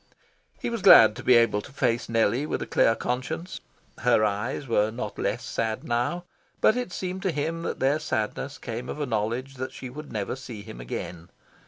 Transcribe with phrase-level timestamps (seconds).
[0.59, 3.61] He was glad to be able to face Nellie with a clear conscience.
[3.99, 6.23] Her eyes were not less sad now,
[6.59, 10.11] but it seemed to him that their sadness came of a knowledge that she would
[10.11, 11.29] never see him again.